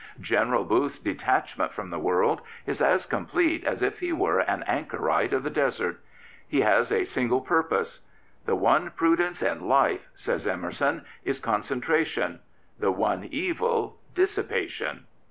General 0.19 0.63
Booth's 0.63 0.97
detachment 0.97 1.73
from 1.73 1.91
the 1.91 1.99
world 1.99 2.41
is 2.65 2.81
as 2.81 3.05
complete 3.05 3.63
as 3.63 3.83
if 3.83 3.99
he 3.99 4.11
were 4.11 4.39
an 4.39 4.63
anchorite 4.63 5.31
of 5.31 5.43
the 5.43 5.51
desert. 5.51 5.99
He 6.47 6.61
has 6.61 6.91
a 6.91 7.03
single 7.03 7.39
purpose. 7.39 8.01
The 8.47 8.55
one 8.55 8.89
prudence 8.89 9.43
in 9.43 9.67
life," 9.67 10.09
says 10.15 10.47
Emerson," 10.47 11.05
is 11.31 11.39
con 11.39 11.61
centration; 11.61 12.39
the 12.79 12.91
one 12.91 13.25
evil, 13.25 13.99
dissipation." 14.15 15.05